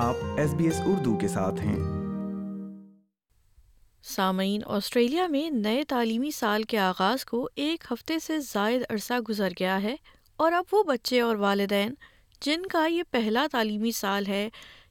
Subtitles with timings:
[0.00, 1.76] آپ S B S Urdu کے ساتھ ہیں۔
[4.02, 9.48] سامعین، آسٹریلیا میں نئے تعلیمی سال کے آغاز کو ایک ہفتے سے زائد عرصہ گزر
[9.60, 9.96] گیا ہے
[10.36, 11.94] اور اب وہ بچے اور والدین،
[12.40, 14.48] جن کا یہ پہلا تعلیمی سال ہے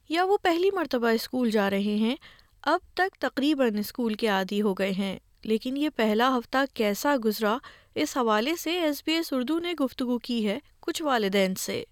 [0.08, 2.16] یا وہ پہلی مرتبہ اسکول جا رہے ہیں،
[2.62, 7.58] اب تک تقریباً اسکول کے عادی ہو گئے ہیں۔ لیکن یہ پہلا ہفتہ کیسا گزرا،
[7.94, 11.84] اس حوالے سے ایس بی ایس اردو نے گفتگو کی ہے کچھ والدین سے۔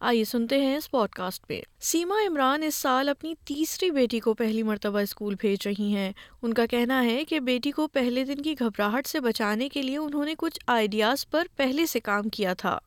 [0.00, 4.34] آئیے سنتے ہیں اس پوڈ کاسٹ پہ۔ سیما عمران اس سال اپنی تیسری بیٹی کو
[4.34, 8.42] پہلی مرتبہ اسکول بھیج رہی ہیں۔ ان کا کہنا ہے کہ بیٹی کو پہلے دن
[8.42, 12.52] کی گھبراہٹ سے بچانے کے لیے انہوں نے کچھ آئیڈیاز پر پہلے سے کام کیا
[12.54, 12.78] تھا۔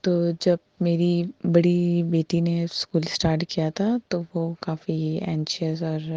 [0.00, 6.10] تو جب میری بڑی بیٹی نے اسکول اسٹارٹ کیا تھا، تو وہ کافی اینشیس اور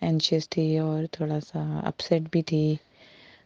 [0.00, 2.74] اینشیس تھی اور تھوڑا سا اپسیٹ بھی تھی۔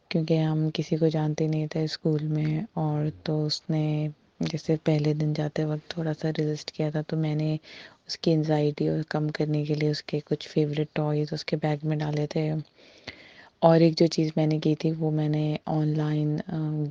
[0.08, 4.08] کیونکہ ہم کسی کو جانتے نہیں تھے اسکول میں اور تو اس نے
[4.50, 7.56] جیسے پہلے دن جاتے وقت تھوڑا سا رجسٹ کیا تھا، تو میں نے
[8.06, 11.56] اس کی انزائٹی اور کم کرنے کے لیے اس کے کچھ فیوریٹ ٹوائز اس کے
[11.62, 12.50] بیگ میں ڈالے تھے۔
[13.62, 15.44] اور ایک جو چیز میں نے کی تھی، وہ میں نے
[15.76, 16.36] آن لائن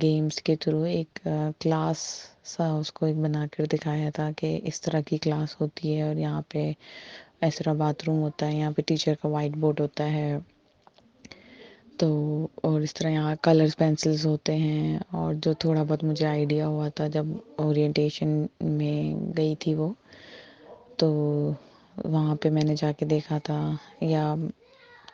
[0.02, 1.18] گیمس کے تھرو ایک
[1.60, 1.98] کلاس
[2.46, 6.02] سا اس کو ایک بنا کر دکھایا تھا کہ اس طرح کی کلاس ہوتی ہے
[6.02, 6.70] اور یہاں پہ
[7.42, 10.36] اس طرح باتھ روم ہوتا ہے، یہاں پہ ٹیچر کا وائٹ بورڈ ہوتا ہے۔
[11.98, 12.08] تو
[12.62, 16.88] اور اس طرح یہاں کلرس پینسلس ہوتے ہیں اور جو تھوڑا بہت مجھے آئیڈیا ہوا
[16.90, 17.26] تھا جب
[17.58, 18.28] اورینٹیشن
[18.72, 18.96] میں
[19.36, 19.92] گئی تھی وہ،
[20.98, 21.08] تو
[22.04, 23.58] وہاں پہ میں نے جا کے دیکھا تھا
[24.02, 24.24] یا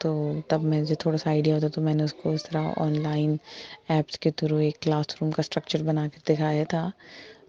[0.00, 0.10] تو
[0.48, 3.36] تب مجھے تھوڑا سا آئیڈیا ہوتا تو میں نے اس کو اس طرح آن لائن
[3.88, 6.88] ایپس کے تھرو ایک کلاس روم کا اسٹرکچر بنا کے دکھایا تھا۔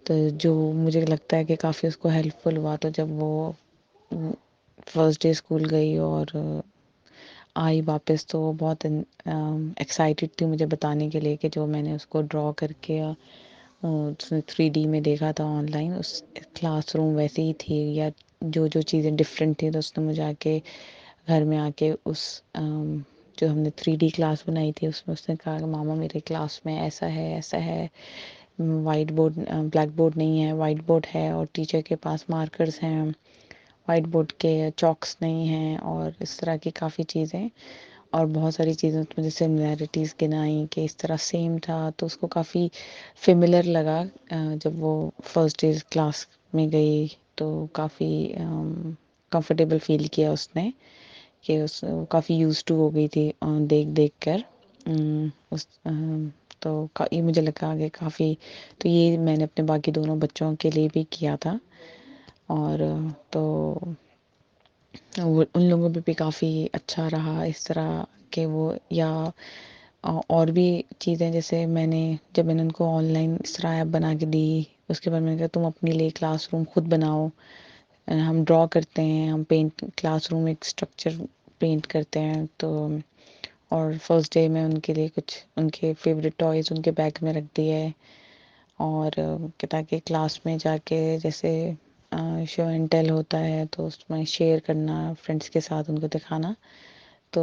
[0.04, 3.30] تو جو مجھے لگتا ہے کہ کافی اس کو ہیلپ فل ہوا تو جب وہ
[4.86, 6.26] فرسٹ ڈے اسکول گئی اور
[7.56, 12.06] آئی واپس تو بہت ایکسائٹیڈ تھی مجھے بتانے کے لیے کہ جو میں نے اس
[12.06, 13.00] کو ڈرا کر کے
[14.46, 16.22] تھری ڈی میں دیکھا تھا on line us
[16.54, 18.08] class room ویسے ہی تھی، یا
[18.42, 20.58] جو جو چیزیں ڈفرینٹ تھیں تو اس نے مجھے آ کے
[21.28, 22.20] گھر میں آ کے اس
[23.38, 25.94] جو ہم نے تھری ڈی کلاس بنائی تھی، اس میں اس نے کہا کہ ماما
[25.94, 27.86] میرے کلاس میں ایسا ہے ایسا ہے
[28.60, 29.38] وائٹ بورڈ
[29.72, 33.02] بلیک بورڈ نہیں ہے وائٹ بورڈ ہے اور ٹیچر کے پاس مارکرس ہیں۔
[33.88, 37.48] وائٹ بورڈ کے چاکس نہیں ہیں اور اس طرح کی کافی چیزیں
[38.10, 42.26] اور بہت ساری چیزیں مجھے سملیرٹیز گنائیں کہ اس طرح سیم تھا، تو اس کو
[42.28, 42.66] کافی
[43.24, 44.02] فملر لگا
[44.62, 44.92] جب وہ
[45.24, 47.06] فرسٹ ڈے کلاس میں گئی
[47.36, 48.12] تو کافی
[49.32, 50.70] کمفرٹیبل فیل کیا اس نے
[51.44, 53.30] کہ اس، کافی یوز ٹو ہو گئی تھی
[53.70, 54.40] دیکھ دیکھ کر۔
[55.52, 55.66] اس
[56.60, 56.70] تو
[57.12, 58.34] یہ مجھے لگا کہ کافی،
[58.78, 61.56] تو یہ میں نے اپنے باقی دونوں بچوں کے لیے بھی کیا تھا۔
[62.48, 62.78] اور
[63.30, 63.42] تو
[65.18, 69.10] وہ ان لوگوں پہ بھی کافی اچھا رہا اس طرح کہ وہ یا
[70.28, 70.66] اور بھی
[70.98, 72.02] چیزیں جیسے میں نے
[72.32, 75.10] جب میں نے ان کو آن لائن اس طرح ایپ بنا کے دی، اس کے
[75.10, 77.26] بعد میں نے کہا تم اپنے لیے کلاس روم خود بناؤ۔
[78.08, 81.10] ہم ڈرا کرتے ہیں، ہم پینٹ کلاس روم ایک اسٹرکچر
[81.58, 82.88] پینٹ کرتے ہیں۔ تو
[83.68, 87.18] اور فرسٹ ڈے میں ان کے لیے کچھ ان کے فیوریٹ ٹوائز ان کے بیگ
[87.22, 87.88] میں رکھ دی ہے
[88.78, 89.10] اور
[89.70, 91.50] تاکہ کلاس میں جا کے جیسے
[92.48, 96.06] شو اینڈ ٹیل ہوتا ہے، تو اس میں شیئر کرنا فرینڈس کے ساتھ ان کو
[96.14, 96.52] دکھانا۔
[97.32, 97.42] تو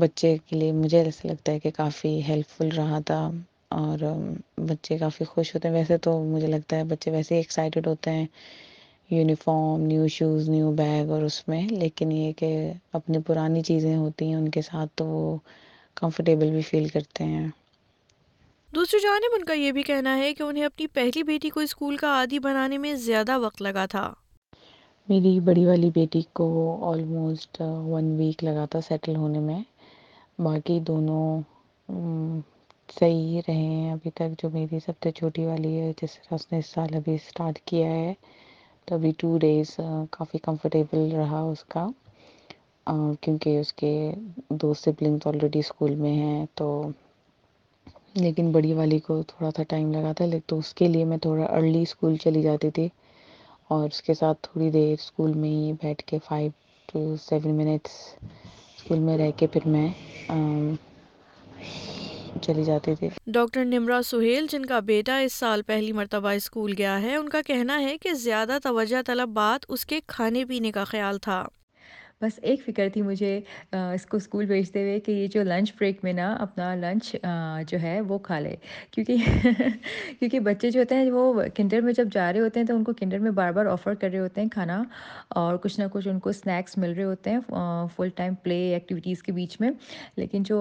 [0.00, 3.20] بچے کے لیے مجھے ایسا لگتا ہے کہ کافی ہیلپ فل رہا تھا
[3.76, 3.98] اور
[4.68, 8.10] بچے کافی خوش ہوتے ہیں۔ ویسے تو مجھے لگتا ہے بچے ویسے ہی ایکسائٹیڈ ہوتے
[8.10, 8.26] ہیں
[9.10, 12.50] uniform new shoes new bag اور اس میں۔ لیکن یہ کہ
[12.92, 15.36] اپنی پرانی چیزیں ہوتی ہیں ان کے ساتھ تو وہ
[15.96, 17.48] کمفرٹیبل بھی فیل کرتے ہیں۔
[18.74, 21.96] دوسری جانب ان کا یہ بھی کہنا ہے کہ انہیں اپنی پہلی بیٹی کو اسکول
[21.96, 24.12] کا عادی بنانے میں زیادہ وقت لگا تھا۔
[25.08, 26.46] میری بڑی والی بیٹی کو
[26.90, 29.60] آلموسٹ ون ویک لگا تھا سیٹل ہونے میں۔
[30.38, 31.24] باقی دونوں
[33.00, 36.46] صحیح رہے ہیں۔ ابھی تک جو میری سب سے چھوٹی والی ہے، جس طرح اس
[36.52, 38.12] نے اس سال ابھی اسٹارٹ کیا ہے،
[38.84, 39.76] تو ابھی ٹو ڈیز
[40.10, 41.86] کافی کمفرٹیبل رہا اس کا۔
[43.20, 43.92] کیونکہ اس کے
[44.60, 46.66] دو سبلنگس آلریڈی اسکول میں ہیں، تو
[48.14, 51.44] لیکن بڑی والی کو تھوڑا سا ٹائم لگا تھا تو اس کے لیے میں تھوڑا
[51.44, 52.88] ارلی اسکول چلی جاتی تھی
[53.68, 56.50] اور اس کے ساتھ تھوڑی دیر اسکول میں ہی بیٹھ کے five
[56.88, 57.90] two seven minutes
[58.76, 59.88] school میں رہ کے پھر میں
[62.42, 67.00] چلی جاتی تھی۔ ڈاکٹر نمرا سہیل، جن کا بیٹا اس سال پہلی مرتبہ اسکول گیا
[67.02, 70.84] ہے، ان کا کہنا ہے کہ زیادہ توجہ طلب بات اس کے کھانے پینے کا
[70.84, 71.44] خیال تھا۔
[72.22, 73.38] بس ایک فکر تھی مجھے
[73.72, 77.14] اس کو اسکول بھیجتے ہوئے کہ یہ جو لنچ بریک میں نا اپنا لنچ
[77.68, 78.54] جو ہے وہ کھا لے۔
[78.90, 79.16] کیونکہ
[80.18, 82.84] کیونکہ بچے جو ہوتے ہیں وہ کنڈر میں جب جا رہے ہوتے ہیں تو ان
[82.84, 84.82] کو کنڈر میں بار بار آفر کر رہے ہوتے ہیں کھانا
[85.30, 87.38] اور کچھ نہ کچھ ان کو اسنیکس مل رہے ہوتے ہیں
[87.96, 89.70] فل ٹائم پلے ایکٹیویٹیز کے بیچ میں۔
[90.16, 90.60] لیکن جو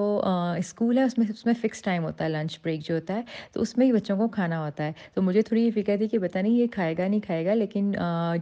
[0.57, 3.21] اسکول ہے، اس میں اس میں فکس ٹائم ہوتا ہے لنچ بریک جو ہوتا ہے،
[3.53, 6.07] تو اس میں ہی بچوں کو کھانا ہوتا ہے۔ تو مجھے تھوڑی یہ فکر تھی
[6.07, 7.91] کہ پتہ نہیں یہ کھائے گا، نہیں کھائے گا، لیکن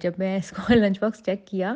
[0.02, 1.74] جب میں اس کو لنچ باکس چیک کیا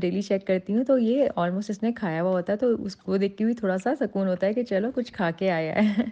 [0.00, 2.96] ڈیلی چیک کرتی ہوں تو یہ آلموسٹ اس نے کھایا ہوا ہوتا ہے تو اس
[2.96, 5.74] کو دیکھ کے بھی تھوڑا سا سکون ہوتا ہے کہ چلو کچھ کھا کے آیا
[5.88, 6.04] ہے۔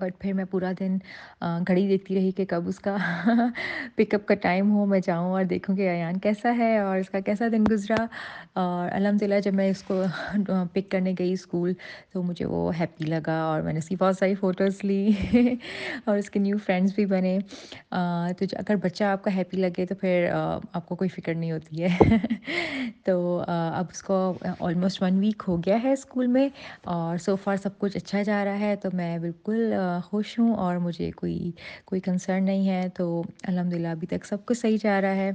[0.00, 0.96] بٹ پھر میں پورا دن
[1.68, 2.96] گھڑی دیکھتی رہی کہ کب اس کا
[3.96, 7.10] پک اپ کا ٹائم ہو، میں جاؤں اور دیکھوں کہ ایان کیسا ہے اور اس
[7.10, 8.04] کا کیسا دن گزرا۔
[8.54, 10.02] اور الحمد للہ جب میں اس کو
[10.72, 11.72] پک کرنے گئی اسکول،
[12.12, 15.08] تو مجھے وہ ہیپی لگا اور میں نے اس کی بہت ساری فوٹوز لی
[16.04, 17.38] اور اس کے نیو فرینڈس بھی بنے۔
[18.38, 21.82] تو اگر بچہ آپ کا ہیپی لگے تو پھر آپ کو کوئی فکر نہیں ہوتی
[21.84, 22.16] ہے
[23.04, 23.16] تو
[23.46, 24.16] اب اس کو
[24.60, 26.48] آلموسٹ ون ویک ہو گیا ہے اسکول میں
[26.88, 29.72] اور سو فار سب کچھ اچھا جا رہا ہے۔ تو میں بالکل
[30.04, 31.50] خوش ہوں اور مجھے کوئی
[31.84, 35.30] کوئی کنسرن نہیں ہے، تو الحمد للہ ابھی تک سب کچھ صحیح جا رہا ہے۔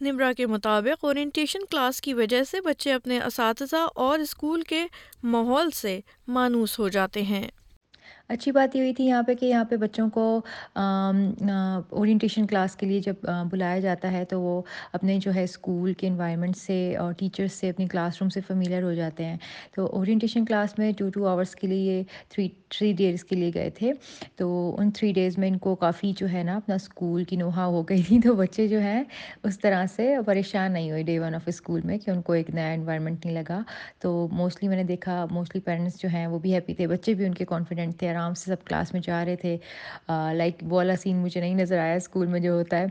[0.00, 4.86] نمرا کے مطابق اورینٹیشن کلاس کی وجہ سے بچے اپنے اساتذہ اور اسکول کے
[5.22, 7.48] ماحول سے مانوس ہو جاتے ہیں۔
[8.30, 10.24] اچھی بات یہ ہوئی تھی یہاں پہ کہ یہاں پہ بچوں کو
[10.74, 14.60] اورینٹیشن کلاس کے لیے جب بلایا جاتا ہے تو وہ
[14.92, 18.82] اپنے جو ہے اسکول کے انوائرمنٹ سے اور ٹیچرس سے اپنی کلاس روم سے فیملیئر
[18.82, 19.36] ہو جاتے ہیں۔
[19.76, 23.70] تو اورینٹیشن کلاس میں ٹو ٹو آورس کے لیے تھری تھری ڈیز کے لیے گئے
[23.70, 23.92] تھے۔
[24.36, 24.48] تو
[24.78, 27.82] ان تھری ڈیز میں ان کو کافی جو ہے نا اپنا اسکول کی نوحا ہو
[27.82, 29.02] گئی تھی۔ تو بچے جو ہیں
[29.44, 32.50] اس طرح سے پریشان نہیں ہوئے ڈے ون آف اسکول میں کہ ان کو ایک
[32.50, 33.60] نیا انوائرمنٹ نہیں لگا۔
[34.00, 37.24] تو موسٹلی میں نے دیکھا موسٹلی پیرنٹس جو ہیں وہ بھی ہیپی تھے، بچے بھی
[37.26, 39.56] ان کے کانفیڈنٹ تھے۔ آرام سے سب کلاس میں جا رہے تھے۔
[40.08, 42.86] لائک وہ والا سین مجھے نہیں نظر آیا اسکول میں جو ہوتا ہے۔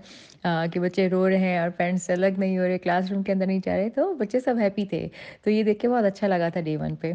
[0.73, 3.45] کہ بچے رو رہے ہیں اور پیرنٹس الگ نہیں ہو رہے کلاس روم کے اندر
[3.45, 5.07] نہیں جا رہے، تو بچے سب ہیپی تھے۔
[5.43, 7.11] تو یہ دیکھ کے بہت اچھا لگا تھا ڈے ون پہ۔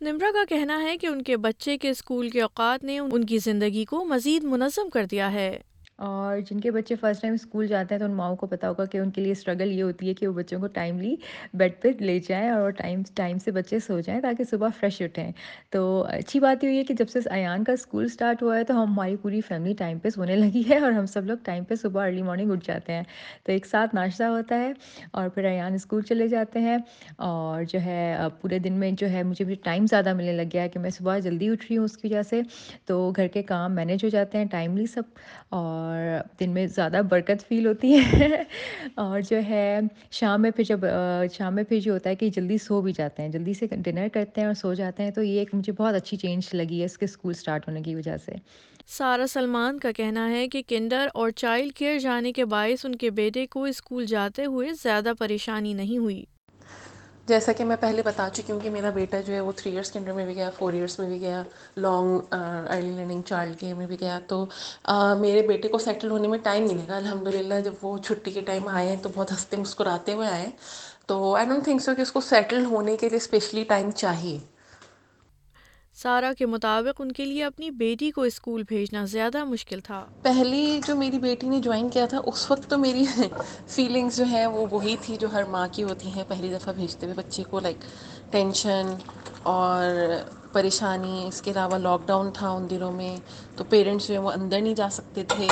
[0.00, 3.38] نمرا کا کہنا ہے کہ ان کے بچے کے اسکول کے اوقات نے ان کی
[3.38, 5.58] زندگی کو مزید منظم کر دیا ہے۔
[6.02, 8.84] اور جن کے بچے فرسٹ ٹائم اسکول جاتے ہیں تو ان ماؤں کو پتا ہوگا
[8.84, 11.14] کہ ان کے لیے اسٹرگل یہ ہوتی ہے کہ وہ بچوں کو ٹائملی
[11.54, 15.30] بیڈ پہ لے جائیں اور ٹائم ٹائم سے بچے سو جائیں تاکہ صبح فریش اٹھیں۔
[15.70, 18.64] تو اچھی بات یہ ہوئی ہے کہ جب سے ایان کا اسکول اسٹارٹ ہوا ہے
[18.64, 21.74] تو ہماری پوری فیملی ٹائم پہ سونے لگی ہے اور ہم سب لوگ ٹائم پہ
[21.74, 23.02] صبح ارلی مارننگ اٹھ جاتے ہیں۔
[23.44, 24.72] تو ایک ساتھ ناشتہ ہوتا ہے
[25.12, 26.76] اور پھر ایان اسکول چلے جاتے ہیں
[27.22, 28.00] اور جو ہے
[28.40, 30.90] پورے دن میں جو ہے مجھے بھی ٹائم زیادہ ملنے لگ گیا ہے کہ میں
[30.90, 32.40] صبح جلدی اٹھ رہی ہوں اس کی وجہ سے۔
[32.86, 35.02] تو گھر کے کام مینیج ہو جاتے ہیں ٹائملی سب
[35.50, 35.91] اور
[36.40, 38.42] دن میں زیادہ برکت فیل ہوتی ہے
[38.94, 39.80] اور جو ہے،
[40.10, 40.80] شام میں پھر جب
[41.32, 44.08] شام میں پھر جو ہوتا ہے کہ جلدی سو بھی جاتے ہیں، جلدی سے ڈنر
[44.12, 46.84] کرتے ہیں اور سو جاتے ہیں، تو یہ ایک مجھے بہت اچھی چینج لگی ہے
[46.84, 48.32] اس کے اسکول اسٹارٹ ہونے کی وجہ سے۔
[48.86, 53.10] سارا سلمان کا کہنا ہے کہ کنڈر اور چائلڈ کیئر جانے کے باعث ان کے
[53.10, 56.24] بیٹے کو اسکول جاتے ہوئے زیادہ پریشانی نہیں ہوئی۔
[57.28, 59.90] جیسا کہ میں پہلے بتا چکی ہوں کہ میرا بیٹا جو ہے وہ تھری ایئرس
[59.90, 61.42] کے انڈر میں بھی گیا فور ایئرس میں بھی گیا
[61.76, 64.18] long early learning child care میں بھی گیا.
[64.28, 64.44] تو
[65.20, 66.96] میرے بیٹے کو سیٹل ہونے میں ٹائم ملے گا.
[66.96, 70.48] الحمد للہ جب وہ چھٹی کے ٹائم آئے ہیں تو بہت ہنستے مسکراتے ہوئے آئے
[71.06, 74.38] تو آئی ڈونٹ تھنک سو کہ اس کو سیٹل ہونے کے لیے اسپیشلی ٹائم چاہیے.
[75.94, 80.80] سارا کے مطابق ان کے لیے اپنی بیٹی کو اسکول بھیجنا زیادہ مشکل تھا۔ پہلی
[80.86, 83.04] جو میری بیٹی نے جوائن کیا تھا، اس وقت تو میری
[83.66, 87.06] فیلنگس جو ہیں، وہ وہی تھی جو ہر ماں کی ہوتی ہیں پہلی دفعہ بھیجتے
[87.06, 87.76] ہوئے بچے کو لائک
[88.30, 88.94] ٹینشن
[89.42, 89.84] اور
[90.52, 93.16] پریشانی۔ اس کے علاوہ لاک ڈاؤن تھا ان دنوں میں،
[93.56, 95.46] تو پیرنٹس جو ہیں وہ اندر نہیں جا سکتے تھے۔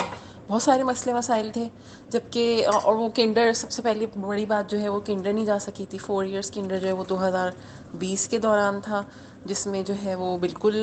[0.50, 1.68] بہت سارے مسئلے مسائل تھے
[2.10, 2.42] جبکہ
[2.74, 5.86] اور وہ کنڈر سب سے پہلی بڑی بات جو ہے وہ کنڈر نہیں جا سکی
[5.86, 5.98] تھی.
[5.98, 7.50] فور ایئرس کنڈر جو ہے وہ دو ہزار
[7.94, 9.02] بیس کے دوران تھا،
[9.44, 10.76] جس میں جو ہے وہ بالکل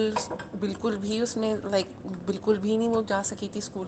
[0.56, 1.88] بالکل بھی اس میں لائک
[2.26, 3.88] بالکل بھی نہیں وہ جا سکی تھی اسکول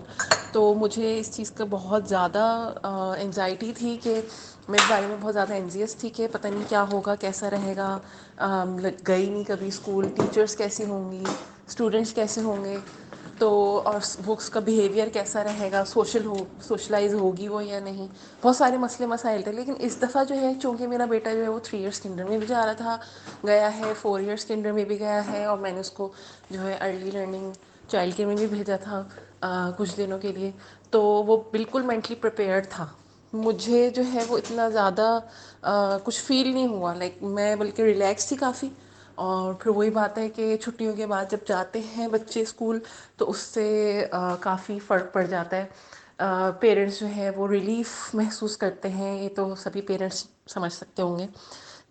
[0.52, 2.42] تو مجھے اس چیز کا بہت زیادہ
[2.84, 4.20] انینزائٹی تھی کہ،
[4.68, 7.96] میرے بارے میں بہت زیادہ انزیس تھی کہ پتہ نہیں کیا ہوگا، کیسا رہے گا.
[9.08, 11.22] گئی نہیں کبھی اسکول ٹیچرس کیسی ہوں گی؟
[11.68, 12.76] اسٹوڈینٹس کیسے ہوں گے؟
[13.40, 13.50] تو
[13.84, 18.06] اور بکس کا بیہیویئر کیسا رہے گا؟ سوشل ہو سوشلائز ہوگی وہ یا نہیں؟
[18.42, 21.48] بہت سارے مسئلے مسائل تھے، لیکن اس دفعہ جو ہے، چونکہ میرا بیٹا جو ہے،
[21.48, 22.96] وہ تھری ایئرس کنڈر میں بھی جا رہا تھا،
[23.46, 26.08] گیا ہے فور ایئرس کے انڈر میں بھی گیا ہے، اور میں نے اس کو
[26.50, 27.50] جو ہے ارلی لرننگ
[27.88, 29.02] چائلڈ کیئر میں بھی بھیجا تھا
[29.78, 30.50] کچھ دنوں کے لیے۔
[30.90, 32.86] تو وہ بالکل مینٹلی پریپیئرڈ تھا۔
[33.32, 35.18] مجھے جو ہے، وہ اتنا زیادہ
[36.04, 38.68] کچھ فیل نہیں ہوا۔ لائک میں بلکہ ریلیکس تھی کافی۔
[39.20, 42.78] اور پھر وہی بات ہے کہ چھٹیوں کے بعد جب جاتے ہیں بچے اسکول،
[43.16, 43.66] تو اس سے
[44.40, 45.66] کافی فرق پڑ جاتا ہے۔
[46.60, 51.18] پیرنٹس جو ہے وہ ریلیف محسوس کرتے ہیں، یہ تو سبھی پیرنٹس سمجھ سکتے ہوں
[51.18, 51.26] گے۔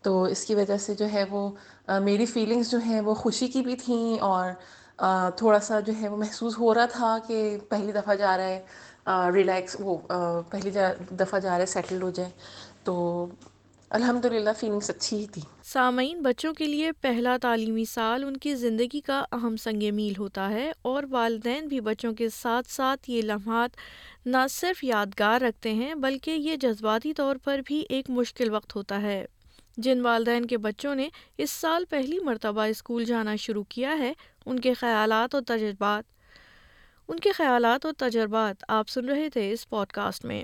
[0.03, 1.49] تو اس کی وجہ سے جو ہے وہ
[2.03, 4.51] میری فیلنگس جو ہیں وہ خوشی کی بھی تھیں اور
[5.37, 7.37] تھوڑا سا جو ہے وہ محسوس ہو رہا تھا کہ
[7.69, 9.97] پہلی دفعہ جا رہا ہے ریلیکس وہ
[10.49, 10.71] پہلی
[11.19, 12.29] دفعہ جا رہا ہے سیٹل ہو جائے۔
[12.83, 13.25] تو
[13.89, 18.55] الحمد للہ فیلنگس اچھی ہی تھی۔ سامعین، بچوں کے لیے پہلا تعلیمی سال ان کی
[18.55, 23.21] زندگی کا اہم سنگ میل ہوتا ہے اور والدین بھی بچوں کے ساتھ ساتھ یہ
[23.21, 23.69] لمحات
[24.25, 29.01] نہ صرف یادگار رکھتے ہیں، بلکہ یہ جذباتی طور پر بھی ایک مشکل وقت ہوتا
[29.01, 29.25] ہے۔
[29.77, 34.13] جن والدین کے بچوں نے اس سال پہلی مرتبہ اسکول جانا شروع کیا ہے،
[34.45, 36.03] ان کے خیالات اور تجربات۔
[37.07, 40.43] ان کے خیالات اور تجربات آپ سن رہے تھے اس پوڈ کاسٹ میں۔